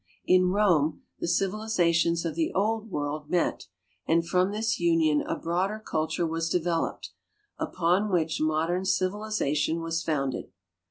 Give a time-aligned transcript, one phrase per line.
[0.25, 3.67] In Rome the civilizations of the old world met,
[4.07, 7.11] and from this union a broader culture was developed,
[7.59, 10.51] upon which modern civilization was founded.